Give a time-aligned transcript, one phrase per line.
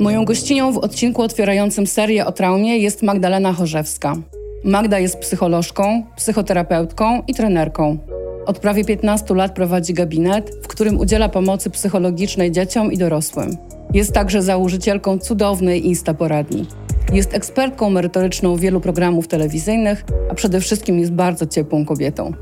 [0.00, 4.16] Moją gościnią w odcinku otwierającym serię o traumie jest Magdalena Chorzewska.
[4.64, 7.98] Magda jest psycholożką, psychoterapeutką i trenerką.
[8.46, 13.56] Od prawie 15 lat prowadzi gabinet, w którym udziela pomocy psychologicznej dzieciom i dorosłym.
[13.94, 16.66] Jest także założycielką cudownej Insta Poradni.
[17.12, 22.32] Jest ekspertką merytoryczną wielu programów telewizyjnych, a przede wszystkim jest bardzo ciepłą kobietą.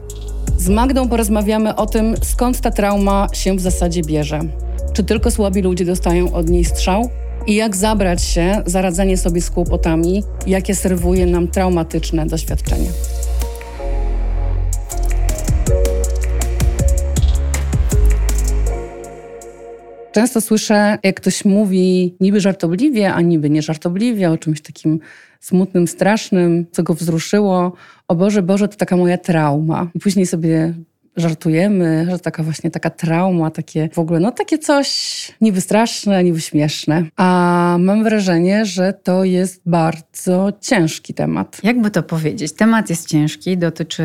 [0.56, 4.40] Z Magdą porozmawiamy o tym, skąd ta trauma się w zasadzie bierze.
[4.92, 7.10] Czy tylko słabi ludzie dostają od niej strzał?
[7.46, 12.88] I jak zabrać się za radzenie sobie z kłopotami, jakie serwuje nam traumatyczne doświadczenie.
[20.12, 25.00] Często słyszę, jak ktoś mówi niby żartobliwie, a niby nie żartobliwie, o czymś takim
[25.44, 27.72] smutnym, strasznym, co go wzruszyło.
[28.08, 29.90] O Boże, Boże, to taka moja trauma.
[29.94, 30.74] I później sobie
[31.16, 36.40] żartujemy, że taka właśnie taka trauma, takie w ogóle, no takie coś niby straszne, niby
[36.40, 37.04] śmieszne.
[37.16, 41.60] A mam wrażenie, że to jest bardzo ciężki temat.
[41.62, 42.52] Jakby to powiedzieć?
[42.52, 44.04] Temat jest ciężki, dotyczy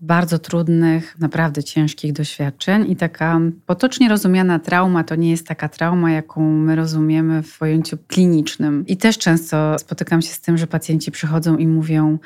[0.00, 6.10] bardzo trudnych, naprawdę ciężkich doświadczeń i taka potocznie rozumiana trauma to nie jest taka trauma,
[6.10, 8.86] jaką my rozumiemy w pojęciu klinicznym.
[8.86, 12.18] I też często spotykam się z tym, że pacjenci przychodzą i mówią,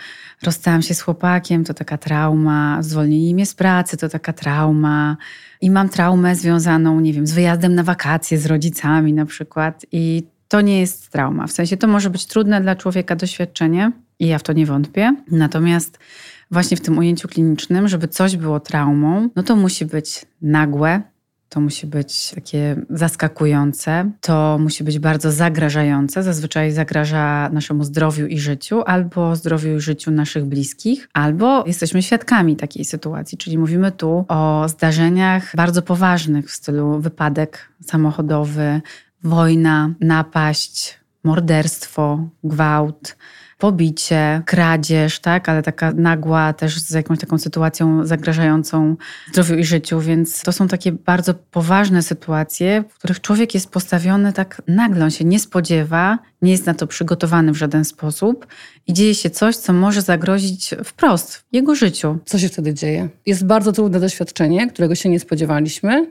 [0.42, 5.17] rozstałam się z chłopakiem, to taka trauma, zwolnili mnie z pracy, to taka taka trauma
[5.61, 10.23] i mam traumę związaną, nie wiem, z wyjazdem na wakacje z rodzicami na przykład i
[10.48, 11.47] to nie jest trauma.
[11.47, 15.17] W sensie to może być trudne dla człowieka doświadczenie i ja w to nie wątpię.
[15.31, 15.98] Natomiast
[16.51, 21.03] właśnie w tym ujęciu klinicznym, żeby coś było traumą, no to musi być nagłe,
[21.53, 26.22] to musi być takie zaskakujące, to musi być bardzo zagrażające.
[26.22, 32.56] Zazwyczaj zagraża naszemu zdrowiu i życiu, albo zdrowiu i życiu naszych bliskich, albo jesteśmy świadkami
[32.56, 38.80] takiej sytuacji, czyli mówimy tu o zdarzeniach bardzo poważnych w stylu wypadek samochodowy,
[39.23, 43.17] wojna, napaść, morderstwo, gwałt
[43.62, 48.96] pobicie, kradzież, tak, ale taka nagła też z jakąś taką sytuacją zagrażającą
[49.33, 54.33] zdrowiu i życiu, więc to są takie bardzo poważne sytuacje, w których człowiek jest postawiony
[54.33, 58.46] tak nagle, on się nie spodziewa, nie jest na to przygotowany w żaden sposób
[58.86, 62.18] i dzieje się coś, co może zagrozić wprost jego życiu.
[62.24, 63.08] Co się wtedy dzieje?
[63.27, 66.06] Jest bardzo trudne doświadczenie, którego się nie spodziewaliśmy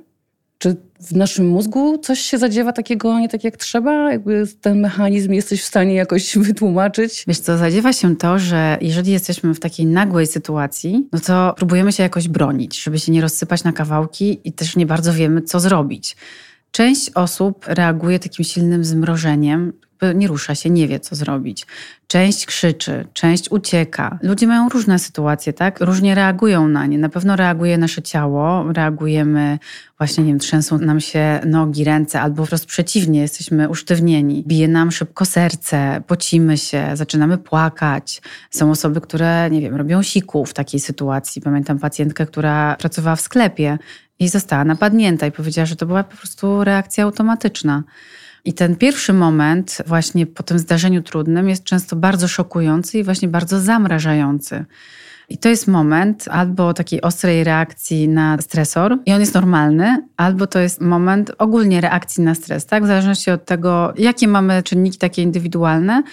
[0.61, 4.11] czy w naszym mózgu coś się zadziewa takiego nie tak jak trzeba?
[4.11, 7.23] Jakby ten mechanizm jesteś w stanie jakoś wytłumaczyć?
[7.27, 11.91] Wiesz co, zadziewa się to, że jeżeli jesteśmy w takiej nagłej sytuacji, no to próbujemy
[11.91, 15.59] się jakoś bronić, żeby się nie rozsypać na kawałki i też nie bardzo wiemy, co
[15.59, 16.15] zrobić.
[16.71, 19.73] Część osób reaguje takim silnym zmrożeniem,
[20.15, 21.67] nie rusza się, nie wie, co zrobić.
[22.07, 24.19] Część krzyczy, część ucieka.
[24.21, 25.79] Ludzie mają różne sytuacje, tak?
[25.81, 26.97] Różnie reagują na nie.
[26.97, 29.59] Na pewno reaguje nasze ciało, reagujemy
[29.97, 34.43] właśnie, nie wiem, trzęsą nam się nogi, ręce, albo wprost przeciwnie, jesteśmy usztywnieni.
[34.47, 38.21] Bije nam szybko serce, pocimy się, zaczynamy płakać.
[38.51, 41.41] Są osoby, które, nie wiem, robią siku w takiej sytuacji.
[41.41, 43.77] Pamiętam pacjentkę, która pracowała w sklepie
[44.19, 47.83] i została napadnięta i powiedziała, że to była po prostu reakcja automatyczna.
[48.45, 53.27] I ten pierwszy moment, właśnie po tym zdarzeniu trudnym, jest często bardzo szokujący i właśnie
[53.27, 54.65] bardzo zamrażający.
[55.29, 60.47] I to jest moment albo takiej ostrej reakcji na stresor, i on jest normalny, albo
[60.47, 62.83] to jest moment ogólnie reakcji na stres, tak?
[62.83, 66.03] W zależności od tego, jakie mamy czynniki takie indywidualne,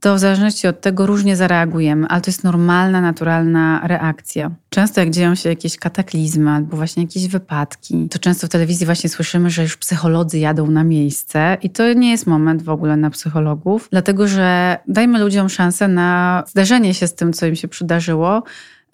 [0.00, 4.50] to w zależności od tego różnie zareagujemy, ale to jest normalna, naturalna reakcja.
[4.70, 9.10] Często jak dzieją się jakieś kataklizmy albo właśnie jakieś wypadki, to często w telewizji właśnie
[9.10, 13.10] słyszymy, że już psycholodzy jadą na miejsce i to nie jest moment w ogóle na
[13.10, 18.42] psychologów, dlatego że dajmy ludziom szansę na zdarzenie się z tym, co im się przydarzyło,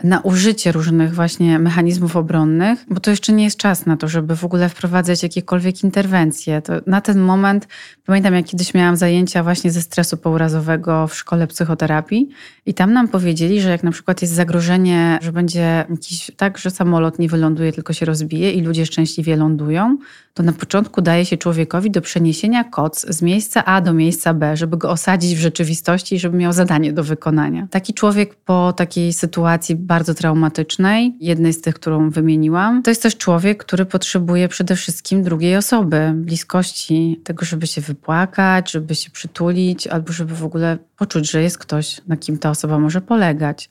[0.04, 4.36] na użycie różnych właśnie mechanizmów obronnych, bo to jeszcze nie jest czas na to, żeby
[4.36, 6.62] w ogóle wprowadzać jakiekolwiek interwencje.
[6.62, 7.69] To na ten moment,
[8.06, 12.28] pamiętam jak kiedyś miałam zajęcia właśnie ze stresu pourazowego w szkole psychoterapii
[12.66, 16.70] i tam nam powiedzieli, że jak na przykład jest zagrożenie, że będzie jakiś tak, że
[16.70, 19.98] samolot nie wyląduje, tylko się rozbije i ludzie szczęśliwie lądują,
[20.34, 24.56] to na początku daje się człowiekowi do przeniesienia koc z miejsca A do miejsca B,
[24.56, 27.66] żeby go osadzić w rzeczywistości i żeby miał zadanie do wykonania.
[27.71, 33.16] Taki człowiek po takiej sytuacji bardzo traumatycznej, jednej z tych, którą wymieniłam, to jest też
[33.16, 39.86] człowiek, który potrzebuje przede wszystkim drugiej osoby, bliskości, tego, żeby się wypłakać, żeby się przytulić,
[39.86, 43.70] albo żeby w ogóle poczuć, że jest ktoś, na kim ta osoba może polegać.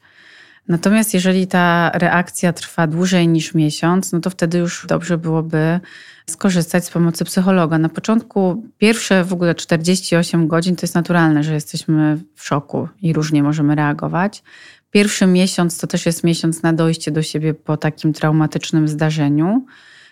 [0.67, 5.79] Natomiast jeżeli ta reakcja trwa dłużej niż miesiąc, no to wtedy już dobrze byłoby
[6.29, 7.77] skorzystać z pomocy psychologa.
[7.77, 13.13] Na początku, pierwsze w ogóle 48 godzin to jest naturalne, że jesteśmy w szoku i
[13.13, 14.43] różnie możemy reagować.
[14.91, 19.65] Pierwszy miesiąc to też jest miesiąc na dojście do siebie po takim traumatycznym zdarzeniu.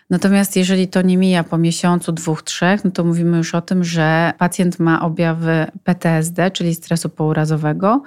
[0.10, 3.84] Natomiast jeżeli to nie mija po miesiącu, dwóch, trzech, no to mówimy już o tym,
[3.84, 8.04] że pacjent ma objawy PTSD, czyli stresu pourazowego.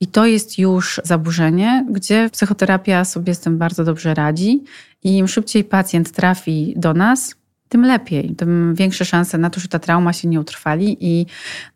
[0.00, 4.64] I to jest już zaburzenie, gdzie psychoterapia sobie z tym bardzo dobrze radzi.
[5.02, 7.34] I im szybciej pacjent trafi do nas,
[7.72, 11.26] tym lepiej, tym większe szanse na to, że ta trauma się nie utrwali i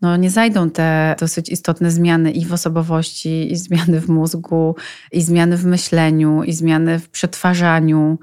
[0.02, 4.76] no, nie zajdą te dosyć istotne zmiany i w osobowości, i zmiany w mózgu,
[5.12, 8.18] i zmiany w myśleniu, i zmiany w przetwarzaniu.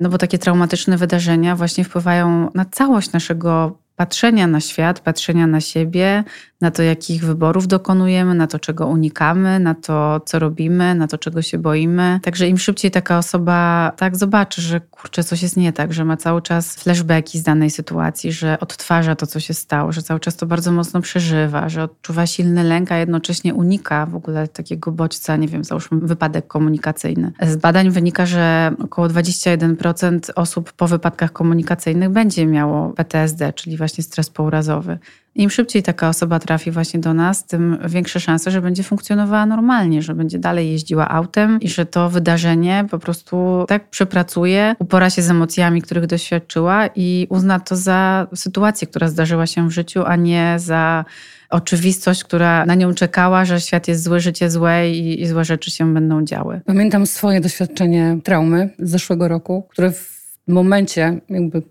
[0.00, 5.60] No bo takie traumatyczne wydarzenia właśnie wpływają na całość naszego patrzenia na świat, patrzenia na
[5.60, 6.24] siebie,
[6.62, 11.18] na to, jakich wyborów dokonujemy, na to, czego unikamy, na to, co robimy, na to,
[11.18, 12.20] czego się boimy.
[12.22, 16.16] Także im szybciej taka osoba tak zobaczy, że kurczę, coś jest nie tak, że ma
[16.16, 20.36] cały czas flashbacki z danej sytuacji, że odtwarza to, co się stało, że cały czas
[20.36, 25.36] to bardzo mocno przeżywa, że odczuwa silny lęk, a jednocześnie unika w ogóle takiego bodźca,
[25.36, 27.32] nie wiem, załóżmy wypadek komunikacyjny.
[27.42, 34.04] Z badań wynika, że około 21% osób po wypadkach komunikacyjnych będzie miało PTSD, czyli właśnie
[34.04, 34.98] stres pourazowy.
[35.34, 40.02] Im szybciej taka osoba trafi właśnie do nas, tym większe szanse, że będzie funkcjonowała normalnie,
[40.02, 45.22] że będzie dalej jeździła autem i że to wydarzenie po prostu tak przepracuje, upora się
[45.22, 50.16] z emocjami, których doświadczyła i uzna to za sytuację, która zdarzyła się w życiu, a
[50.16, 51.04] nie za
[51.50, 55.70] oczywistość, która na nią czekała, że świat jest zły, życie złe i, i złe rzeczy
[55.70, 56.60] się będą działy.
[56.66, 61.62] Pamiętam swoje doświadczenie traumy z zeszłego roku, które w momencie jakby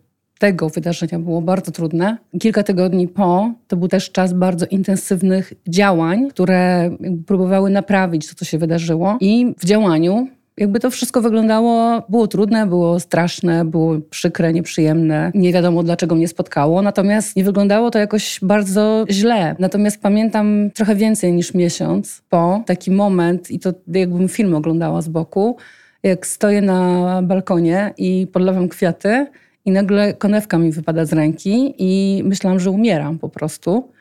[0.42, 2.18] tego wydarzenia było bardzo trudne.
[2.40, 6.92] Kilka tygodni po to był też czas bardzo intensywnych działań, które
[7.28, 9.18] próbowały naprawić to, co się wydarzyło.
[9.20, 10.28] I w działaniu
[10.58, 15.32] jakby to wszystko wyglądało, było trudne, było straszne, było przykre, nieprzyjemne.
[15.36, 19.56] Nie wiadomo, dlaczego mnie spotkało, natomiast nie wyglądało to jakoś bardzo źle.
[19.60, 25.08] Natomiast pamiętam trochę więcej niż miesiąc po taki moment, i to jakbym film oglądała z
[25.08, 25.58] boku,
[26.04, 29.28] jak stoję na balkonie i podlewam kwiaty
[29.66, 33.92] i nagle konewka mi wypada z ręki i myślałam, że umieram po prostu.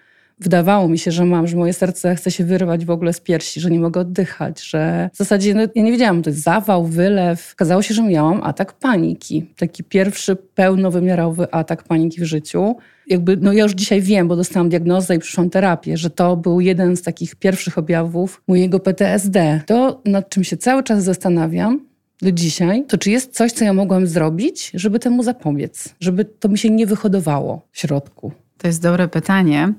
[0.41, 3.61] Wydawało mi się, że mam, że moje serce chce się wyrwać w ogóle z piersi,
[3.61, 7.51] że nie mogę oddychać, że w zasadzie no, ja nie wiedziałam, to jest zawał, wylew.
[7.53, 9.47] Okazało się, że miałam atak paniki.
[9.57, 12.77] Taki pierwszy pełnowymiarowy atak paniki w życiu.
[13.07, 16.61] Jakby, no ja już dzisiaj wiem, bo dostałam diagnozę i przyszłam terapię, że to był
[16.61, 19.61] jeden z takich pierwszych objawów mojego PTSD.
[19.67, 21.90] To, nad czym się cały czas zastanawiam,
[22.23, 26.49] do dzisiaj, to czy jest coś, co ja mogłam zrobić, żeby temu zapobiec, żeby to
[26.49, 28.33] mi się nie wyhodowało w środku?
[28.59, 29.73] To jest dobre pytanie.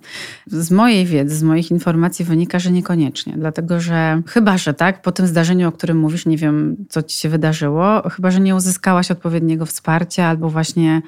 [0.48, 3.34] Z mojej wiedzy, z moich informacji wynika, że niekoniecznie.
[3.38, 7.18] Dlatego, że chyba, że tak, po tym zdarzeniu, o którym mówisz, nie wiem, co ci
[7.18, 11.02] się wydarzyło, chyba, że nie uzyskałaś odpowiedniego wsparcia albo właśnie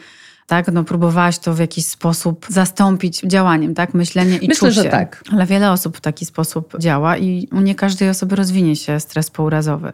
[0.47, 0.71] tak?
[0.71, 3.93] No, próbowałaś to w jakiś sposób zastąpić działaniem, tak?
[3.93, 4.83] Myślenie i Myślę, czucie.
[4.83, 5.23] że tak.
[5.31, 9.29] Ale wiele osób w taki sposób działa i u nie każdej osoby rozwinie się stres
[9.29, 9.93] pourazowy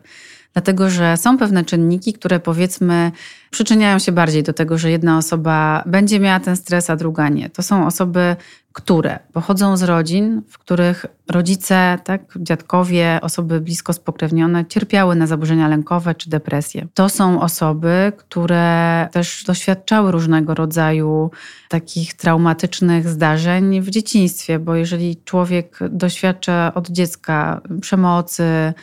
[0.54, 3.12] dlatego że są pewne czynniki, które powiedzmy
[3.51, 7.50] przyczyniają się bardziej do tego, że jedna osoba będzie miała ten stres, a druga nie.
[7.50, 8.36] To są osoby,
[8.74, 15.68] które pochodzą z rodzin, w których rodzice, tak, dziadkowie, osoby blisko spokrewnione cierpiały na zaburzenia
[15.68, 16.88] lękowe czy depresję.
[16.94, 21.31] To są osoby, które też doświadczały różnego rodzaju
[21.69, 28.74] takich traumatycznych zdarzeń w dzieciństwie, bo jeżeli człowiek doświadcza od dziecka przemocy,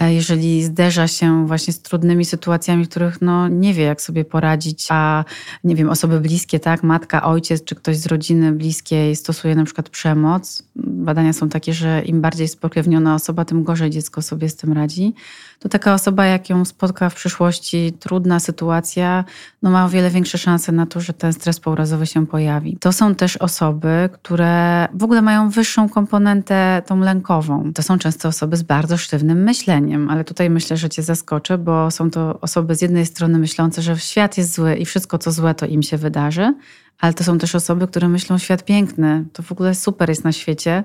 [0.00, 5.24] jeżeli zderza się właśnie z trudnymi sytuacjami, których no, nie wie, jak sobie poradzić, a
[5.64, 9.88] nie wiem, osoby bliskie, tak, matka, ojciec czy ktoś z rodziny bliskiej stosuje na przykład
[9.88, 10.62] przemoc.
[10.76, 15.14] Badania są takie, że im bardziej spokrewniona osoba, tym gorzej dziecko sobie z tym radzi.
[15.60, 19.24] To taka osoba, jak ją spotka w przyszłości trudna sytuacja,
[19.62, 22.76] no ma o wiele większe szanse na to, że ten stres pourazowy się pojawi.
[22.80, 27.72] To są też osoby, które w ogóle mają wyższą komponentę tą lękową.
[27.72, 31.90] To są często osoby z bardzo sztywnym myśleniem ale tutaj myślę, że Cię zaskoczę, bo
[31.90, 35.54] są to osoby z jednej strony myślące, że świat jest zły i wszystko, co złe,
[35.54, 36.54] to im się wydarzy,
[37.00, 40.32] ale to są też osoby, które myślą, świat piękny, to w ogóle super jest na
[40.32, 40.84] świecie,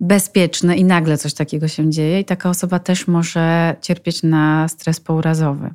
[0.00, 5.00] bezpieczny i nagle coś takiego się dzieje i taka osoba też może cierpieć na stres
[5.00, 5.70] pourazowy.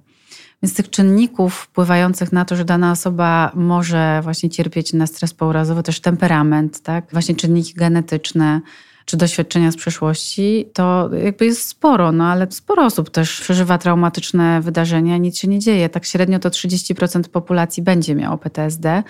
[0.63, 5.83] Więc tych czynników wpływających na to, że dana osoba może właśnie cierpieć na stres pourazowy,
[5.83, 7.05] też temperament, tak?
[7.11, 8.61] właśnie czynniki genetyczne,
[9.09, 14.61] czy doświadczenia z przeszłości, to jakby jest sporo, no ale sporo osób też przeżywa traumatyczne
[14.61, 15.89] wydarzenia, nic się nie dzieje.
[15.89, 19.03] Tak średnio to 30% populacji będzie miało PTSD,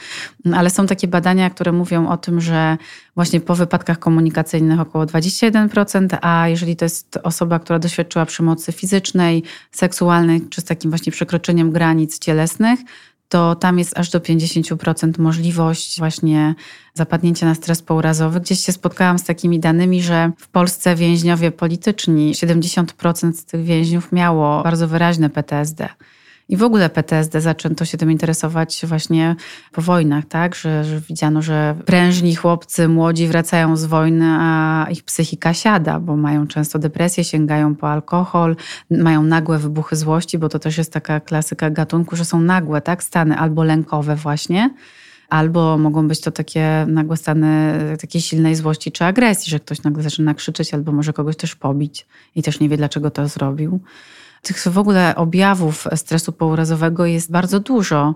[0.53, 2.77] ale są takie badania, które mówią o tym, że
[3.15, 9.43] właśnie po wypadkach komunikacyjnych około 21%, a jeżeli to jest osoba, która doświadczyła przemocy fizycznej,
[9.71, 12.79] seksualnej, czy z takim właśnie przekroczeniem granic cielesnych,
[13.29, 16.55] to tam jest aż do 50% możliwość właśnie
[16.93, 18.39] zapadnięcia na stres pourazowy.
[18.39, 24.11] Gdzieś się spotkałam z takimi danymi, że w Polsce więźniowie polityczni, 70% z tych więźniów
[24.11, 25.89] miało bardzo wyraźne PTSD.
[26.49, 29.35] I w ogóle PTSD zaczęto się tym interesować właśnie
[29.71, 30.55] po wojnach, tak?
[30.55, 36.15] Że, że widziano, że prężni chłopcy młodzi wracają z wojny, a ich psychika siada, bo
[36.15, 38.55] mają często depresję, sięgają po alkohol,
[38.91, 43.03] mają nagłe wybuchy złości, bo to też jest taka klasyka gatunku, że są nagłe, tak?
[43.03, 44.69] Stany albo lękowe właśnie,
[45.29, 50.03] albo mogą być to takie nagłe stany takiej silnej złości czy agresji, że ktoś nagle
[50.03, 53.79] zaczyna krzyczeć albo może kogoś też pobić i też nie wie, dlaczego to zrobił.
[54.41, 58.15] Tych w ogóle objawów stresu pourazowego jest bardzo dużo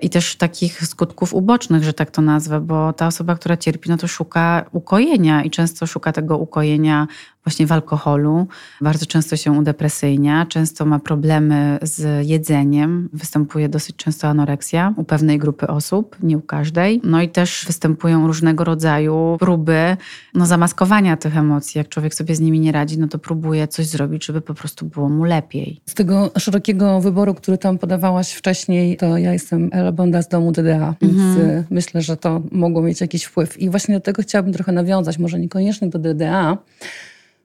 [0.00, 3.96] i też takich skutków ubocznych, że tak to nazwę, bo ta osoba, która cierpi, no
[3.96, 7.06] to szuka ukojenia i często szuka tego ukojenia
[7.44, 8.46] właśnie w alkoholu.
[8.80, 15.38] Bardzo często się udepresyjnia, często ma problemy z jedzeniem, występuje dosyć często anoreksja u pewnej
[15.38, 17.00] grupy osób, nie u każdej.
[17.04, 19.96] No i też występują różnego rodzaju próby
[20.34, 21.78] no, zamaskowania tych emocji.
[21.78, 24.86] Jak człowiek sobie z nimi nie radzi, no to próbuje coś zrobić, żeby po prostu
[24.86, 25.80] było mu lepiej.
[25.86, 30.52] Z tego szerokiego wyboru, który tam podawałaś wcześniej, to ja jestem Ela Bonda z domu
[30.52, 31.50] DDA, więc mhm.
[31.50, 33.60] Y, myślę, że to mogło mieć jakiś wpływ.
[33.60, 36.58] I właśnie do tego chciałabym trochę nawiązać, może niekoniecznie do DDA,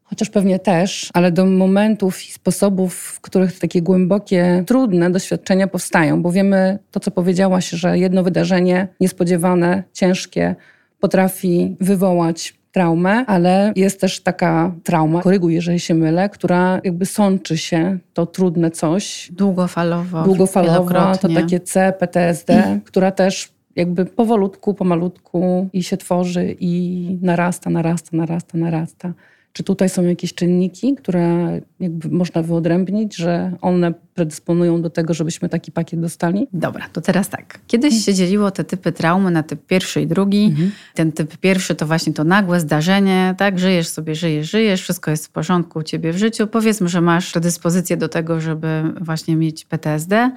[0.10, 6.22] chociaż pewnie też, ale do momentów i sposobów, w których takie głębokie, trudne doświadczenia powstają,
[6.22, 10.56] bo wiemy to, co powiedziałaś, że jedno wydarzenie niespodziewane, ciężkie
[11.00, 17.58] potrafi wywołać traumę, ale jest też taka trauma, koryguj, jeżeli się mylę, która jakby sączy
[17.58, 19.30] się, to trudne coś.
[19.32, 20.24] Długofalowo.
[20.24, 27.70] Długofalowo, to takie C, PTSD, która też jakby powolutku, pomalutku i się tworzy i narasta,
[27.70, 29.14] narasta, narasta, narasta.
[29.54, 35.50] Czy tutaj są jakieś czynniki, które jakby można wyodrębnić, że one predysponują do tego, żebyśmy
[35.50, 36.48] taki pakiet dostali?
[36.54, 37.60] Dobra, to teraz tak.
[37.68, 38.04] Kiedyś mhm.
[38.04, 40.46] się dzieliło te typy traumy na typ pierwszy i drugi.
[40.46, 40.72] Mhm.
[40.94, 43.60] Ten typ pierwszy to właśnie to nagłe zdarzenie, tak?
[43.60, 46.48] Żyjesz sobie, żyjesz, żyjesz, wszystko jest w porządku u ciebie w życiu.
[46.48, 50.32] Powiedzmy, że masz predyspozycję do tego, żeby właśnie mieć PTSD.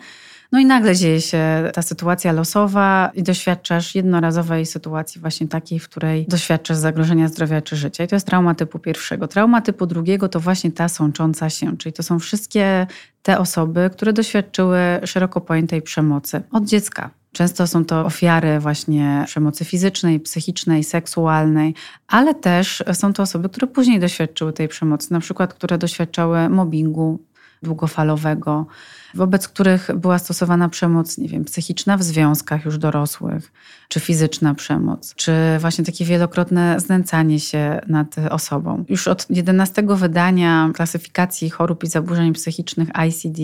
[0.53, 5.89] No i nagle dzieje się ta sytuacja losowa i doświadczasz jednorazowej sytuacji właśnie takiej, w
[5.89, 8.05] której doświadczasz zagrożenia zdrowia czy życia.
[8.05, 9.29] I to jest trauma typu pierwszego.
[9.29, 12.87] Trauma typu drugiego to właśnie ta sącząca się, czyli to są wszystkie
[13.23, 17.11] te osoby, które doświadczyły szeroko pojętej przemocy od dziecka.
[17.33, 21.75] Często są to ofiary właśnie przemocy fizycznej, psychicznej, seksualnej,
[22.09, 27.19] ale też są to osoby, które później doświadczyły tej przemocy, na przykład które doświadczały mobbingu
[27.63, 28.67] długofalowego,
[29.15, 33.53] wobec których była stosowana przemoc, nie wiem, psychiczna w związkach już dorosłych,
[33.89, 38.85] czy fizyczna przemoc, czy właśnie takie wielokrotne znęcanie się nad osobą.
[38.89, 43.43] Już od 11 wydania klasyfikacji chorób i zaburzeń psychicznych ICD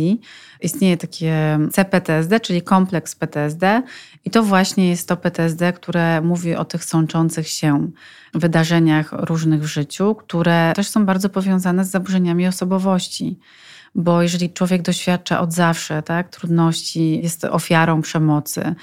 [0.60, 3.82] istnieje takie CPTSD, czyli kompleks PTSD
[4.24, 7.90] i to właśnie jest to PTSD, które mówi o tych sączących się
[8.34, 13.38] wydarzeniach różnych w życiu, które też są bardzo powiązane z zaburzeniami osobowości
[13.94, 18.74] bo jeżeli człowiek doświadcza od zawsze tak, trudności, jest ofiarą przemocy,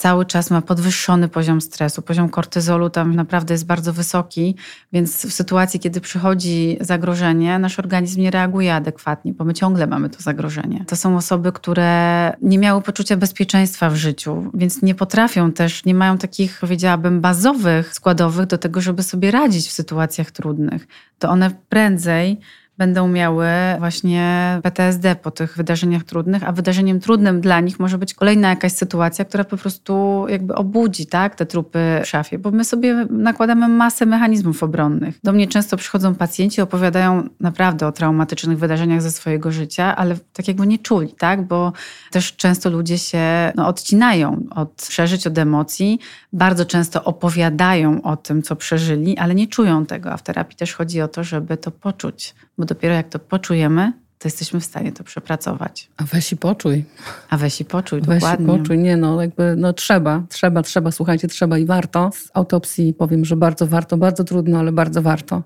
[0.00, 4.56] cały czas ma podwyższony poziom stresu, poziom kortyzolu tam naprawdę jest bardzo wysoki,
[4.92, 10.10] więc w sytuacji, kiedy przychodzi zagrożenie, nasz organizm nie reaguje adekwatnie, bo my ciągle mamy
[10.10, 10.84] to zagrożenie.
[10.88, 15.94] To są osoby, które nie miały poczucia bezpieczeństwa w życiu, więc nie potrafią też, nie
[15.94, 20.86] mają takich, powiedziałabym, bazowych składowych do tego, żeby sobie radzić w sytuacjach trudnych.
[21.18, 22.40] To one prędzej
[22.80, 23.46] będą miały
[23.78, 28.72] właśnie PTSD po tych wydarzeniach trudnych, a wydarzeniem trudnym dla nich może być kolejna jakaś
[28.72, 33.68] sytuacja, która po prostu jakby obudzi tak, te trupy w szafie, bo my sobie nakładamy
[33.68, 35.18] masę mechanizmów obronnych.
[35.24, 40.48] Do mnie często przychodzą pacjenci, opowiadają naprawdę o traumatycznych wydarzeniach ze swojego życia, ale tak
[40.48, 41.72] jakby nie czuli, tak, bo
[42.10, 45.98] też często ludzie się no, odcinają od przeżyć, od emocji,
[46.32, 50.74] bardzo często opowiadają o tym, co przeżyli, ale nie czują tego, a w terapii też
[50.74, 54.92] chodzi o to, żeby to poczuć, bo dopiero jak to poczujemy, to jesteśmy w stanie
[54.92, 55.90] to przepracować.
[55.96, 56.84] A weź i poczuj.
[57.30, 58.46] A weź i poczuj, weź dokładnie.
[58.46, 62.10] Weź i poczuj, nie no, jakby, no trzeba, trzeba, trzeba, słuchajcie, trzeba i warto.
[62.14, 65.42] Z autopsji powiem, że bardzo warto, bardzo trudno, ale bardzo warto.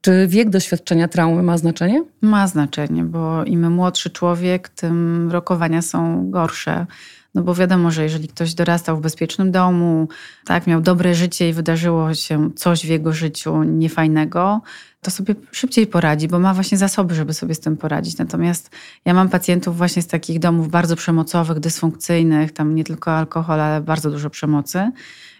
[0.00, 2.04] Czy wiek doświadczenia traumy ma znaczenie?
[2.20, 6.86] Ma znaczenie, bo im młodszy człowiek, tym rokowania są gorsze.
[7.34, 10.08] No bo wiadomo, że jeżeli ktoś dorastał w bezpiecznym domu,
[10.46, 14.60] tak, miał dobre życie i wydarzyło się coś w jego życiu niefajnego,
[15.00, 18.18] to sobie szybciej poradzi, bo ma właśnie zasoby, żeby sobie z tym poradzić.
[18.18, 18.70] Natomiast
[19.04, 23.80] ja mam pacjentów właśnie z takich domów bardzo przemocowych, dysfunkcyjnych, tam nie tylko alkohol, ale
[23.80, 24.90] bardzo dużo przemocy.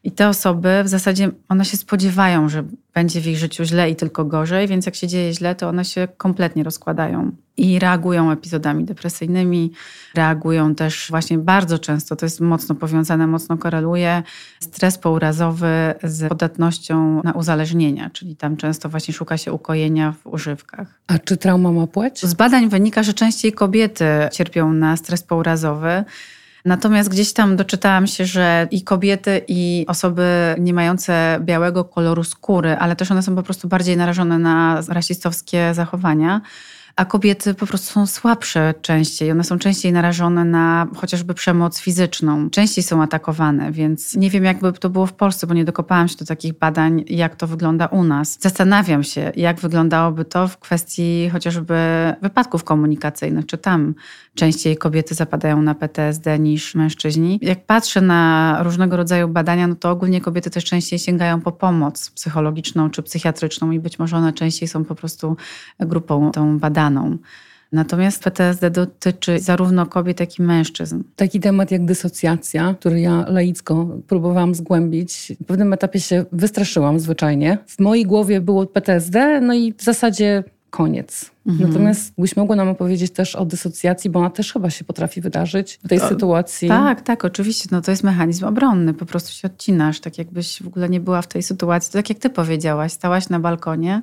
[0.04, 3.96] I te osoby w zasadzie one się spodziewają, że będzie w ich życiu źle i
[3.96, 8.84] tylko gorzej, więc jak się dzieje źle, to one się kompletnie rozkładają i reagują epizodami
[8.84, 9.72] depresyjnymi,
[10.14, 14.22] reagują też właśnie bardzo często, to jest mocno powiązane, mocno koreluje,
[14.60, 21.00] stres pourazowy z podatnością na uzależnienia, czyli tam często właśnie szuka się ukojenia w używkach.
[21.06, 22.26] A czy trauma ma płeć?
[22.26, 26.04] Z badań wynika, że częściej kobiety cierpią na stres pourazowy.
[26.64, 32.76] Natomiast gdzieś tam doczytałam się, że i kobiety, i osoby nie mające białego koloru skóry,
[32.76, 36.40] ale też one są po prostu bardziej narażone na rasistowskie zachowania
[36.96, 39.30] a kobiety po prostu są słabsze częściej.
[39.30, 42.50] One są częściej narażone na chociażby przemoc fizyczną.
[42.50, 46.16] Częściej są atakowane, więc nie wiem, jakby to było w Polsce, bo nie dokopałam się
[46.16, 48.38] do takich badań, jak to wygląda u nas.
[48.40, 51.74] Zastanawiam się, jak wyglądałoby to w kwestii chociażby
[52.22, 53.94] wypadków komunikacyjnych, czy tam
[54.34, 57.38] częściej kobiety zapadają na PTSD niż mężczyźni.
[57.42, 62.10] Jak patrzę na różnego rodzaju badania, no to ogólnie kobiety też częściej sięgają po pomoc
[62.10, 65.36] psychologiczną czy psychiatryczną i być może one częściej są po prostu
[65.80, 66.87] grupą tą badaną.
[67.72, 71.02] Natomiast PTSD dotyczy zarówno kobiet, jak i mężczyzn.
[71.16, 77.58] Taki temat jak dysocjacja, który ja laicko próbowałam zgłębić, w pewnym etapie się wystraszyłam zwyczajnie.
[77.66, 81.30] W mojej głowie było PTSD, no i w zasadzie koniec.
[81.46, 81.70] Mhm.
[81.70, 85.80] Natomiast byś mogła nam opowiedzieć też o dysocjacji, bo ona też chyba się potrafi wydarzyć
[85.84, 86.68] w tej to, sytuacji.
[86.68, 87.68] Tak, tak, oczywiście.
[87.72, 88.94] No to jest mechanizm obronny.
[88.94, 91.92] Po prostu się odcinasz, tak jakbyś w ogóle nie była w tej sytuacji.
[91.92, 94.02] To tak jak ty powiedziałaś, stałaś na balkonie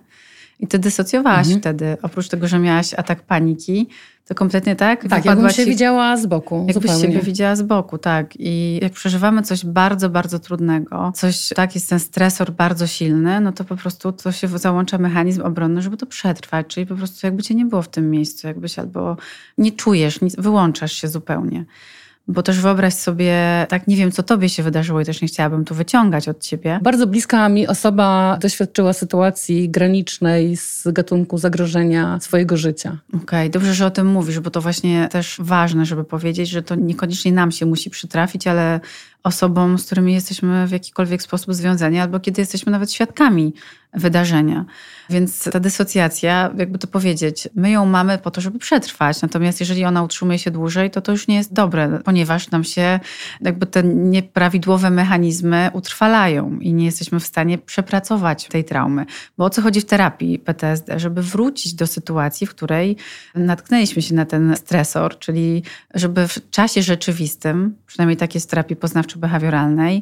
[0.59, 1.59] i ty dysocjowałaś mhm.
[1.61, 1.97] wtedy.
[2.01, 3.87] Oprócz tego, że miałaś atak paniki,
[4.27, 5.07] to kompletnie tak?
[5.07, 6.55] Tak, jakbym się ci, widziała z boku.
[6.67, 7.01] Jakbyś zupełnie.
[7.01, 8.33] siebie widziała z boku, tak.
[8.39, 13.51] I jak przeżywamy coś bardzo, bardzo trudnego, coś, tak, jest ten stresor bardzo silny, no
[13.51, 16.67] to po prostu to się załącza mechanizm obronny, żeby to przetrwać.
[16.67, 19.17] Czyli po prostu jakby cię nie było w tym miejscu, jakbyś albo
[19.57, 21.65] nie czujesz, nie, wyłączasz się zupełnie.
[22.27, 25.65] Bo też wyobraź sobie, tak nie wiem, co tobie się wydarzyło i też nie chciałabym
[25.65, 26.79] tu wyciągać od ciebie.
[26.81, 32.97] Bardzo bliska mi osoba doświadczyła sytuacji granicznej z gatunku zagrożenia swojego życia.
[33.07, 36.63] Okej, okay, dobrze, że o tym mówisz, bo to właśnie też ważne, żeby powiedzieć, że
[36.63, 38.79] to niekoniecznie nam się musi przytrafić, ale
[39.23, 43.53] osobom, z którymi jesteśmy w jakikolwiek sposób związani, albo kiedy jesteśmy nawet świadkami
[43.95, 44.65] wydarzenia.
[45.09, 49.21] Więc ta dysocjacja, jakby to powiedzieć, my ją mamy po to, żeby przetrwać.
[49.21, 52.99] Natomiast jeżeli ona utrzymuje się dłużej, to to już nie jest dobre, ponieważ nam się
[53.41, 59.05] jakby te nieprawidłowe mechanizmy utrwalają i nie jesteśmy w stanie przepracować tej traumy.
[59.37, 60.99] Bo o co chodzi w terapii PTSD?
[60.99, 62.97] Żeby wrócić do sytuacji, w której
[63.35, 68.75] natknęliśmy się na ten stresor, czyli żeby w czasie rzeczywistym, przynajmniej tak jest w terapii
[68.75, 70.01] poznawczo-behawioralnej,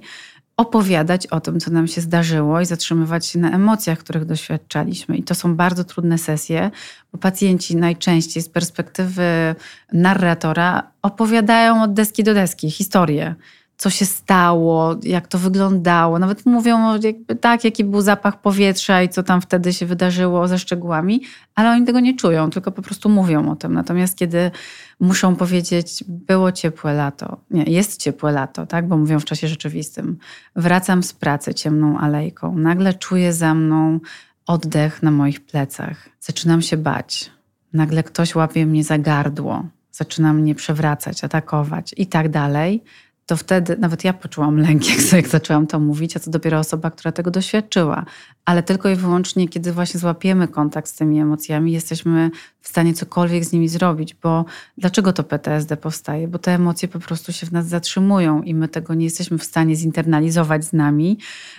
[0.58, 5.18] opowiadać o tym, co nam się zdarzyło i zatrzymywać się na emocjach, których doświadczaliśmy.
[5.18, 6.72] I to są bardzo trudne sesje,
[7.12, 9.56] bo pacjenci najczęściej z perspektywy
[9.94, 13.36] narratora opowiadają od deski do deski historię
[13.78, 16.20] co się stało, jak to wyglądało.
[16.20, 20.60] Nawet mówią jakby tak, jaki był zapach powietrza i co tam wtedy się wydarzyło ze
[20.60, 21.22] szczegółami,
[21.56, 23.74] ale oni tego nie czują, tylko po prostu mówią o tym.
[23.74, 24.52] Natomiast kiedy
[25.00, 30.18] muszą powiedzieć, było ciepłe lato, nie, jest ciepłe lato, tak, bo mówią w czasie rzeczywistym,
[30.56, 34.00] wracam z pracy ciemną alejką, nagle czuję za mną
[34.48, 37.32] oddech na moich plecach, zaczynam się bać,
[37.74, 42.84] nagle ktoś łapie mnie za gardło, zaczyna mnie przewracać, atakować i tak dalej,
[43.26, 46.92] to wtedy nawet ja poczułam lęk, jak, jak zaczęłam to mówić, a co dopiero osoba,
[46.92, 48.06] która tego doświadczyła.
[48.46, 52.32] Ale tylko i wyłącznie, kiedy właśnie złapiemy kontakt z tymi emocjami, jesteśmy
[52.62, 54.14] w stanie cokolwiek z nimi zrobić.
[54.14, 54.46] Bo
[54.78, 56.28] dlaczego to PTSD powstaje?
[56.28, 59.44] Bo te emocje po prostu się w nas zatrzymują i my tego nie jesteśmy w
[59.44, 61.18] stanie zinternalizować z nami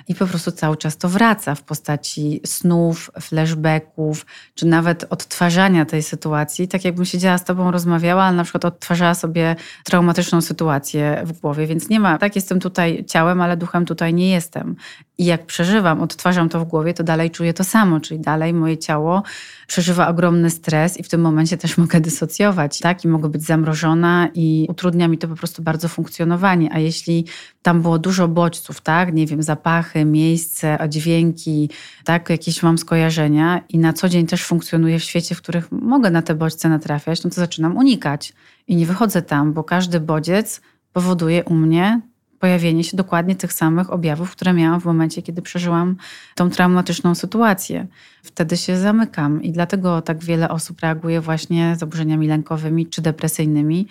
[0.09, 6.03] i po prostu cały czas to wraca w postaci snów, flashbacków, czy nawet odtwarzania tej
[6.03, 6.69] sytuacji.
[6.69, 11.64] Tak jakbym siedziała z tobą, rozmawiała, ale na przykład odtwarzała sobie traumatyczną sytuację w głowie,
[11.67, 14.77] więc nie ma, tak jestem tutaj ciałem, ale duchem tutaj nie jestem.
[15.19, 18.79] I jak przeżywam, odtwarzam to w głowie, to dalej czuję to samo, czyli dalej moje
[18.79, 19.23] ciało
[19.67, 23.05] przeżywa ogromny stres i w tym momencie też mogę dysocjować, tak?
[23.05, 26.73] I mogę być zamrożona i utrudnia mi to po prostu bardzo funkcjonowanie.
[26.73, 27.25] A jeśli
[27.63, 29.15] tam było dużo bodźców, tak?
[29.15, 31.71] Nie wiem, zapachy, miejsce, dźwięki,
[32.05, 32.31] tak?
[32.31, 36.23] Jakieś mam skojarzenia i na co dzień też funkcjonuję w świecie, w których mogę na
[36.23, 38.33] te bodźce natrafiać, no to zaczynam unikać
[38.69, 40.61] i nie wychodzę tam, bo każdy bodziec
[40.95, 42.01] powoduje u mnie
[42.39, 45.97] pojawienie się dokładnie tych samych objawów, które miałam w momencie, kiedy przeżyłam
[46.35, 47.87] tą traumatyczną sytuację.
[48.23, 53.89] Wtedy się zamykam i dlatego tak wiele osób reaguje właśnie zaburzeniami lękowymi czy depresyjnymi,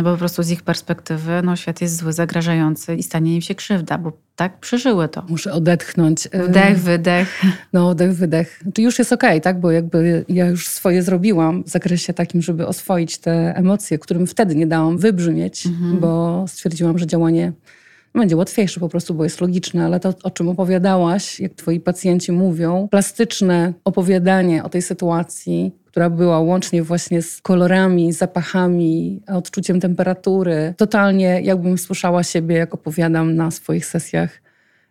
[0.00, 3.40] no bo po prostu z ich perspektywy no, świat jest zły, zagrażający i stanie im
[3.40, 5.24] się krzywda, bo tak przeżyły to.
[5.28, 6.28] Muszę odetchnąć.
[6.48, 7.42] Wdech, wydech.
[7.72, 8.62] No, wdech, wydech.
[8.74, 9.60] Czy już jest okej, okay, tak?
[9.60, 14.54] Bo jakby ja już swoje zrobiłam w zakresie takim, żeby oswoić te emocje, którym wtedy
[14.54, 16.00] nie dałam wybrzmieć, mhm.
[16.00, 17.52] bo stwierdziłam, że działanie
[18.14, 22.32] będzie łatwiejsze po prostu, bo jest logiczne, ale to, o czym opowiadałaś, jak twoi pacjenci
[22.32, 30.74] mówią, plastyczne opowiadanie o tej sytuacji, która była łącznie właśnie z kolorami, zapachami, odczuciem temperatury,
[30.76, 34.42] totalnie jakbym słyszała siebie, jak opowiadam na swoich sesjach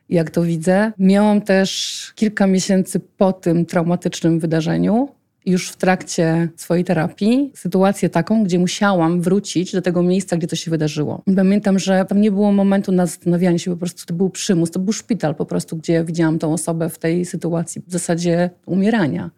[0.10, 0.92] jak to widzę.
[1.00, 5.10] Miałam też kilka miesięcy po tym traumatycznym wydarzeniu,
[5.46, 10.56] już w trakcie swojej terapii, sytuację taką, gdzie musiałam wrócić do tego miejsca, gdzie to
[10.56, 11.24] się wydarzyło.
[11.36, 14.80] Pamiętam, że tam nie było momentu na zastanawianie się, po prostu to był przymus, to
[14.80, 19.30] był szpital po prostu, gdzie widziałam tą osobę w tej sytuacji, w zasadzie umierania.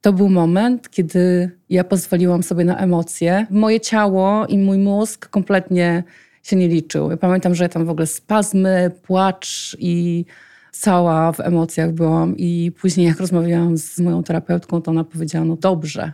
[0.00, 3.46] To był moment, kiedy ja pozwoliłam sobie na emocje.
[3.50, 6.04] Moje ciało i mój mózg kompletnie
[6.42, 7.10] się nie liczył.
[7.10, 10.24] Ja pamiętam, że ja tam w ogóle spazmy, płacz i
[10.72, 12.36] cała w emocjach byłam.
[12.36, 16.12] I później jak rozmawiałam z moją terapeutką, to ona powiedziała, no dobrze,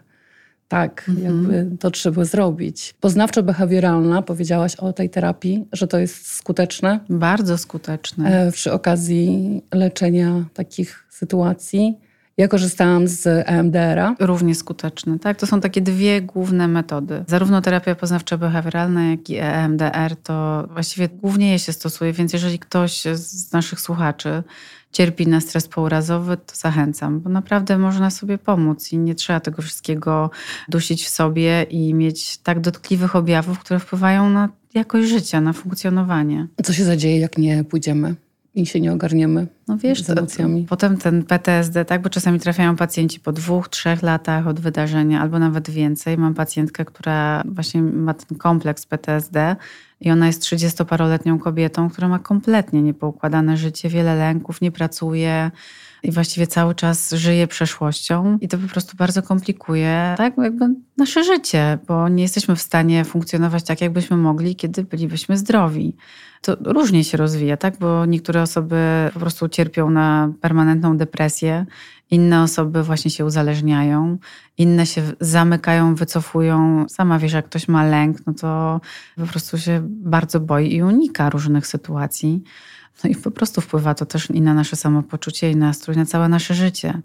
[0.68, 1.26] tak, mhm.
[1.26, 2.94] jakby to trzeba zrobić.
[3.00, 7.00] Poznawczo-behawioralna, powiedziałaś o tej terapii, że to jest skuteczne.
[7.10, 8.46] Bardzo skuteczne.
[8.46, 11.98] E, przy okazji leczenia takich sytuacji.
[12.36, 14.14] Ja korzystałam z EMDR-a.
[14.20, 15.38] Równie skuteczny, tak?
[15.38, 17.24] To są takie dwie główne metody.
[17.26, 23.02] Zarówno terapia poznawczo-behawioralna, jak i EMDR to właściwie głównie je się stosuje, więc jeżeli ktoś
[23.12, 24.42] z naszych słuchaczy
[24.92, 29.62] cierpi na stres pourazowy, to zachęcam, bo naprawdę można sobie pomóc i nie trzeba tego
[29.62, 30.30] wszystkiego
[30.68, 36.46] dusić w sobie i mieć tak dotkliwych objawów, które wpływają na jakość życia, na funkcjonowanie.
[36.64, 38.14] Co się zadzieje, jak nie pójdziemy?
[38.54, 40.62] I się nie ogarniemy no wiesz, z emocjami.
[40.62, 45.20] To, potem ten PTSD, tak, bo czasami trafiają pacjenci po dwóch, trzech latach od wydarzenia,
[45.20, 46.18] albo nawet więcej.
[46.18, 49.56] Mam pacjentkę, która właśnie ma ten kompleks PTSD
[50.00, 55.50] i ona jest 30-paroletnią kobietą, która ma kompletnie niepoukładane życie, wiele lęków, nie pracuje
[56.04, 61.24] i właściwie cały czas żyje przeszłością i to po prostu bardzo komplikuje tak jakby nasze
[61.24, 65.96] życie, bo nie jesteśmy w stanie funkcjonować tak, jakbyśmy mogli, kiedy bylibyśmy zdrowi.
[66.40, 67.78] To różnie się rozwija, tak?
[67.78, 68.76] Bo niektóre osoby
[69.14, 71.66] po prostu cierpią na permanentną depresję,
[72.10, 74.18] inne osoby właśnie się uzależniają,
[74.58, 76.86] inne się zamykają, wycofują.
[76.88, 78.80] Sama wiesz, jak ktoś ma lęk, no to
[79.16, 82.42] po prostu się bardzo boi i unika różnych sytuacji.
[83.04, 86.28] No i po prostu wpływa to też i na nasze samopoczucie, i nastrój, na całe
[86.28, 87.00] nasze życie.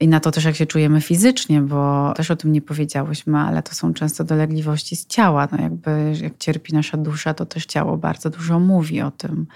[0.00, 3.62] I na to też, jak się czujemy fizycznie, bo też o tym nie powiedziałyśmy, ale
[3.62, 5.48] to są często dolegliwości z ciała.
[5.52, 9.46] No jakby jak cierpi nasza dusza, to też ciało bardzo dużo mówi o tym.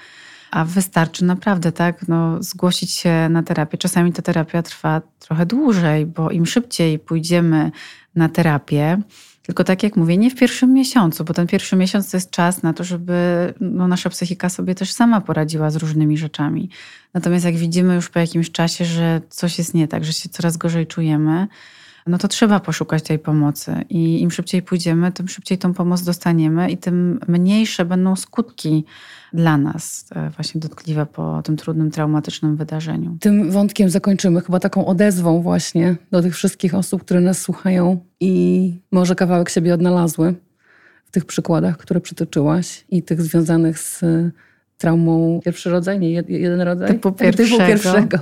[0.51, 3.79] A wystarczy naprawdę, tak, no, zgłosić się na terapię.
[3.79, 7.71] Czasami ta terapia trwa trochę dłużej, bo im szybciej pójdziemy
[8.15, 8.99] na terapię,
[9.47, 12.63] tylko tak jak mówię, nie w pierwszym miesiącu, bo ten pierwszy miesiąc to jest czas
[12.63, 13.15] na to, żeby
[13.61, 16.71] no, nasza psychika sobie też sama poradziła z różnymi rzeczami.
[17.15, 20.57] Natomiast jak widzimy już po jakimś czasie, że coś jest nie tak, że się coraz
[20.57, 21.47] gorzej czujemy,
[22.07, 23.85] no to trzeba poszukać tej pomocy.
[23.89, 28.85] I im szybciej pójdziemy, tym szybciej tą pomoc dostaniemy i tym mniejsze będą skutki
[29.33, 33.17] dla nas e, właśnie dotkliwe po tym trudnym, traumatycznym wydarzeniu.
[33.21, 38.75] Tym wątkiem zakończymy chyba taką odezwą właśnie do tych wszystkich osób, które nas słuchają i
[38.93, 40.35] może kawałek siebie odnalazły
[41.05, 44.03] w tych przykładach, które przytoczyłaś i tych związanych z
[44.85, 46.89] traumą pierwszy rodzaj, nie jeden rodzaj?
[46.89, 47.51] Typu pierwszego.
[47.51, 48.19] Typu pierwszego.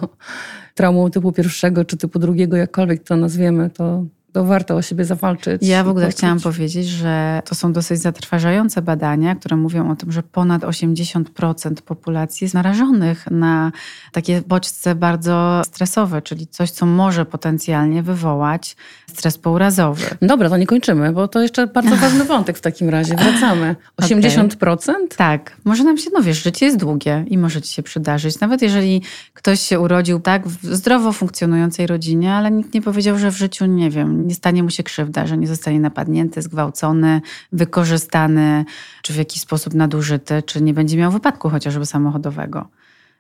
[0.75, 5.63] Traumą typu pierwszego czy typu drugiego, jakkolwiek to nazwiemy, to to warto o siebie zawalczyć.
[5.63, 10.13] Ja w ogóle chciałam powiedzieć, że to są dosyć zatrważające badania, które mówią o tym,
[10.13, 13.73] że ponad 80% populacji jest narażonych na
[14.13, 20.05] takie bodźce bardzo stresowe, czyli coś, co może potencjalnie wywołać stres pourazowy.
[20.23, 23.17] Dobra, to nie kończymy, bo to jeszcze bardzo ważny wątek w takim razie.
[23.17, 23.77] Wracamy.
[24.03, 24.91] 80%?
[24.91, 25.09] Okay.
[25.17, 25.57] Tak.
[25.65, 28.41] Może nam się, no wiesz, życie jest długie i może ci się przydarzyć.
[28.41, 29.03] Nawet jeżeli
[29.35, 33.67] ktoś się urodził tak w zdrowo funkcjonującej rodzinie, ale nikt nie powiedział, że w życiu,
[33.67, 37.21] nie wiem, nie stanie mu się krzywda, że nie zostanie napadnięty, zgwałcony,
[37.53, 38.65] wykorzystany,
[39.03, 42.69] czy w jakiś sposób nadużyty, czy nie będzie miał wypadku chociażby samochodowego.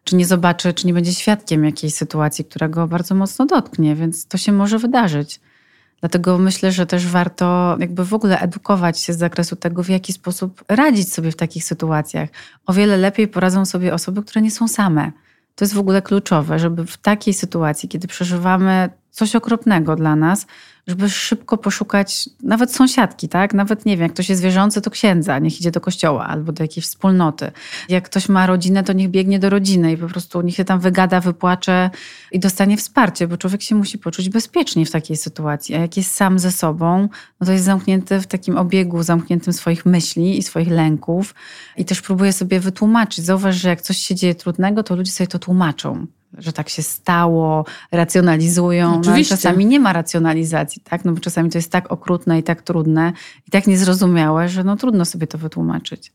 [0.04, 4.26] Czy nie zobaczy, czy nie będzie świadkiem jakiejś sytuacji, która go bardzo mocno dotknie, więc
[4.26, 5.40] to się może wydarzyć.
[6.00, 10.12] Dlatego myślę, że też warto jakby w ogóle edukować się z zakresu tego, w jaki
[10.12, 12.28] sposób radzić sobie w takich sytuacjach.
[12.66, 15.12] O wiele lepiej poradzą sobie osoby, które nie są same.
[15.54, 20.46] To jest w ogóle kluczowe, żeby w takiej sytuacji, kiedy przeżywamy coś okropnego dla nas,
[20.86, 23.54] żeby szybko poszukać nawet sąsiadki, tak?
[23.54, 26.64] Nawet nie wiem, jak ktoś jest wierzący, to księdza, niech idzie do kościoła albo do
[26.64, 27.52] jakiejś wspólnoty.
[27.88, 30.80] Jak ktoś ma rodzinę, to niech biegnie do rodziny i po prostu niech się tam
[30.80, 31.90] wygada, wypłacze
[32.32, 35.74] i dostanie wsparcie, bo człowiek się musi poczuć bezpiecznie w takiej sytuacji.
[35.74, 37.08] A jak jest sam ze sobą,
[37.40, 41.34] no to jest zamknięty w takim obiegu, zamkniętym swoich myśli i swoich lęków
[41.76, 43.24] i też próbuje sobie wytłumaczyć.
[43.24, 46.06] Zauważ, że jak coś się dzieje trudnego, to ludzie sobie to tłumaczą
[46.38, 48.90] że tak się stało, racjonalizują.
[48.90, 49.34] No, Oczywiście.
[49.34, 51.04] No, czasami nie ma racjonalizacji, tak?
[51.04, 53.12] No bo czasami to jest tak okrutne i tak trudne
[53.48, 56.12] i tak niezrozumiałe, że no trudno sobie to wytłumaczyć.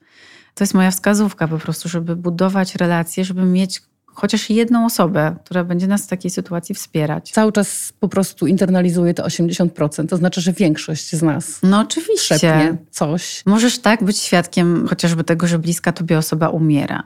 [0.53, 3.81] To jest moja wskazówka po prostu, żeby budować relacje, żeby mieć
[4.19, 7.31] chociaż jedną osobę, która będzie nas w takiej sytuacji wspierać.
[7.31, 12.77] Cały czas po prostu internalizuje to 80%, to znaczy, że większość z nas no oczywiście
[12.91, 13.43] coś.
[13.45, 17.03] Możesz tak być świadkiem chociażby tego, że bliska tobie osoba umiera.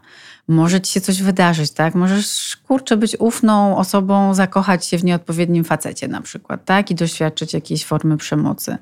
[0.48, 1.96] może ci się coś wydarzyć, tak?
[1.96, 6.92] Możesz, kurczę, być ufną osobą, zakochać się w nieodpowiednim facecie na przykład, tak?
[6.92, 8.78] I doświadczyć jakiejś formy przemocy.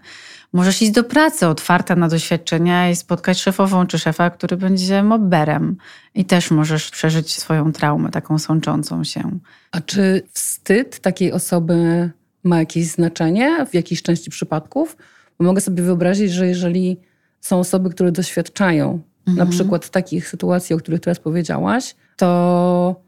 [0.54, 5.78] Możesz iść do pracy otwarta na doświadczenia i spotkać szefową czy szefa, który będzie mobberem.
[6.16, 9.40] I też możesz przeżyć swoją traumę, taką sączącą się.
[9.72, 12.10] A czy wstyd takiej osoby
[12.44, 14.98] ma jakieś znaczenie w jakiejś części przypadków?
[15.40, 16.98] Bo mogę sobie wyobrazić, że jeżeli
[17.42, 19.38] są osoby, które doświadczają mhm.
[19.38, 23.02] na przykład takich sytuacji, o których teraz powiedziałaś, to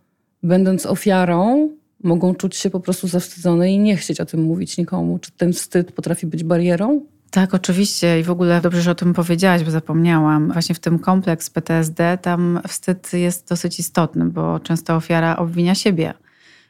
[0.43, 1.69] będąc ofiarą,
[2.03, 5.19] mogą czuć się po prostu zawstydzone i nie chcieć o tym mówić nikomu.
[5.19, 7.01] Czy ten wstyd potrafi być barierą?
[7.31, 10.51] Tak, oczywiście i w ogóle dobrze, że o tym powiedziałaś, bo zapomniałam.
[10.51, 16.13] Właśnie w tym kompleks PTSD tam wstyd jest dosyć istotny, bo często ofiara obwinia siebie.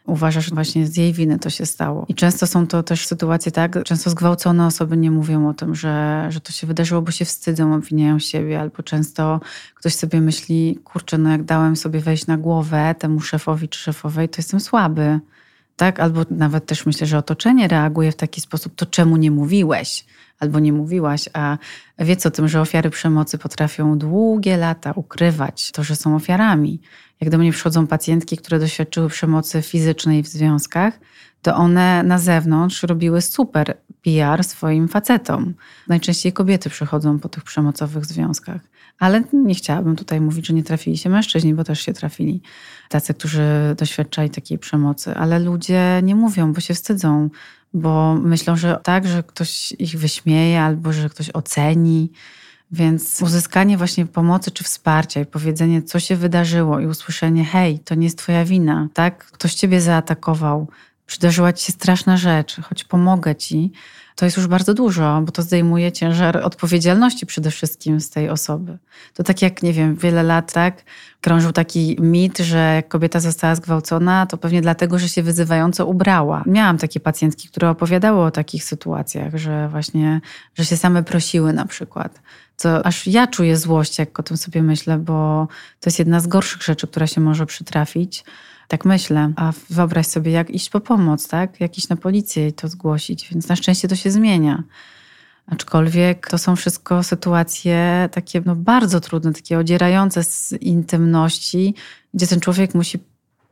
[0.06, 2.06] Uważa, że właśnie z jej winy to się stało.
[2.08, 6.28] I często są to też sytuacje tak, często zgwałcone osoby nie mówią o tym, że,
[6.30, 9.40] że to się wydarzyło, bo się wstydzą, obwiniają siebie, albo często
[9.76, 14.30] ktoś sobie myśli, kurczę, no jak dałem sobie wejść na głowę temu szefowi czy szefowej,
[14.30, 15.20] to jestem słaby.
[15.76, 16.00] Tak?
[16.00, 20.06] Albo nawet też myślę, że otoczenie reaguje w taki sposób, to czemu nie mówiłeś?
[20.42, 21.58] albo nie mówiłaś, a
[22.00, 26.82] wiedz o tym, że ofiary przemocy potrafią długie lata ukrywać to, że są ofiarami.
[27.22, 31.00] Jak do mnie przychodzą pacjentki, które doświadczyły przemocy fizycznej w związkach,
[31.42, 35.54] to one na zewnątrz robiły super PR swoim facetom.
[35.88, 38.62] Najczęściej kobiety przychodzą po tych przemocowych związkach.
[39.00, 42.42] Ale nie chciałabym tutaj mówić, że nie trafili się mężczyźni, bo też się trafili
[42.92, 45.16] tacy, którzy doświadczali takiej przemocy.
[45.16, 47.30] Ale ludzie nie mówią, bo się wstydzą
[47.74, 52.12] bo myślą, że tak, że ktoś ich wyśmieje albo że ktoś oceni.
[52.72, 57.96] Więc uzyskanie właśnie pomocy czy wsparcia i powiedzenie, co się wydarzyło, i usłyszenie: hej, to
[57.96, 59.26] nie jest Twoja wina, tak?
[59.26, 60.68] Ktoś Ciebie zaatakował,
[61.12, 63.72] przydarzyła Ci się straszna rzecz, choć pomogę Ci,
[64.16, 68.78] to jest już bardzo dużo, bo to zdejmuje ciężar odpowiedzialności przede wszystkim z tej osoby.
[69.14, 70.84] To tak jak, nie wiem, wiele lat tak
[71.22, 76.44] krążył taki mit, że jak kobieta została zgwałcona, to pewnie dlatego, że się wyzywająco ubrała.
[76.46, 80.22] Miałam takie pacjentki, które opowiadały o takich sytuacjach, że właśnie,
[80.56, 82.22] że się same prosiły na przykład.
[82.56, 85.48] Co aż ja czuję złość, jak o tym sobie myślę, bo
[85.80, 88.24] to jest jedna z gorszych rzeczy, która się może przytrafić.
[88.72, 89.34] Tak myślę.
[89.36, 91.60] A wyobraź sobie, jak iść po pomoc, tak?
[91.60, 93.30] Jak iść na policję i to zgłosić.
[93.32, 94.64] Więc na szczęście to się zmienia.
[95.48, 101.76] Aczkolwiek to są wszystko sytuacje takie no, bardzo trudne, takie odzierające z intymności,
[102.14, 103.00] gdzie ten człowiek musi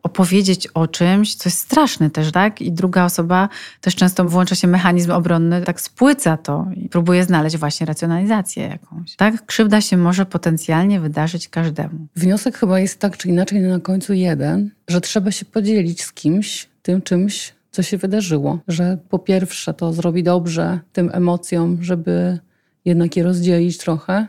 [0.10, 2.62] opowiedzieć o czymś, co jest straszne też, tak?
[2.62, 3.50] I druga osoba
[3.82, 9.16] też często włącza się mechanizm obronny, tak spłyca to i próbuje znaleźć właśnie racjonalizację jakąś.
[9.16, 9.46] Tak?
[9.46, 12.08] Krzywda się może potencjalnie wydarzyć każdemu.
[12.16, 16.68] Wniosek chyba jest tak czy inaczej na końcu jeden, że trzeba się podzielić z kimś
[16.82, 18.60] tym czymś, co się wydarzyło.
[18.68, 22.40] Że po pierwsze to zrobi dobrze tym emocjom, żeby
[22.86, 24.28] jednak je rozdzielić trochę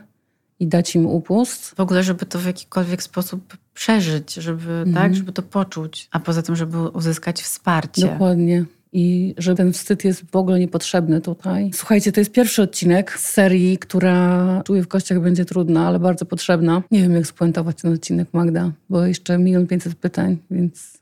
[0.61, 1.75] i dać im upust.
[1.75, 4.93] W ogóle, żeby to w jakikolwiek sposób przeżyć, żeby, mhm.
[4.93, 8.07] tak, żeby to poczuć, a poza tym, żeby uzyskać wsparcie.
[8.07, 8.65] Dokładnie.
[8.93, 11.71] I że ten wstyd jest w ogóle niepotrzebny tutaj.
[11.73, 16.25] Słuchajcie, to jest pierwszy odcinek z serii, która czuję w kościach będzie trudna, ale bardzo
[16.25, 16.81] potrzebna.
[16.91, 20.97] Nie wiem, jak spuentować ten odcinek, Magda, bo jeszcze milion pięćset pytań, więc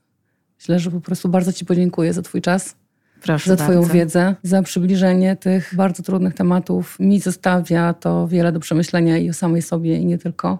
[0.59, 2.75] myślę, że po prostu bardzo Ci podziękuję za Twój czas.
[3.21, 3.93] Proszę za Twoją bardzo.
[3.93, 6.99] wiedzę, za przybliżenie tych bardzo trudnych tematów.
[6.99, 10.59] Mi zostawia to wiele do przemyślenia i o samej sobie, i nie tylko.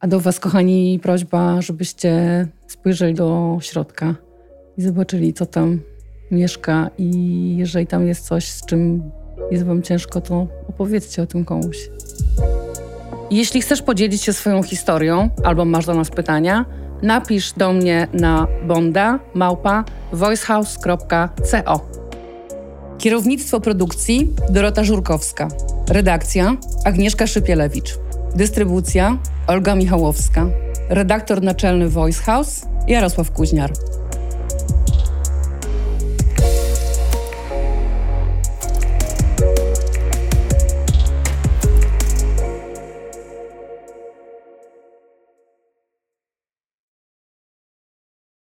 [0.00, 4.14] A do Was, kochani, prośba, żebyście spojrzeli do środka
[4.78, 5.80] i zobaczyli, co tam
[6.30, 6.90] mieszka.
[6.98, 9.10] I jeżeli tam jest coś, z czym
[9.50, 11.78] jest Wam ciężko, to opowiedzcie o tym komuś.
[13.30, 16.64] Jeśli chcesz podzielić się swoją historią albo masz do nas pytania,
[17.02, 21.80] napisz do mnie na bonda małpa voicehouse.co.
[22.98, 25.48] Kierownictwo produkcji Dorota Żurkowska.
[25.88, 27.98] Redakcja Agnieszka Szypielewicz.
[28.34, 30.46] Dystrybucja Olga Michałowska.
[30.88, 33.72] Redaktor naczelny Voice House Jarosław Kuźniar.